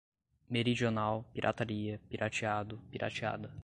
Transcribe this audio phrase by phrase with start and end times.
[0.49, 3.53] meridional, pirataria, pirateado, pirateada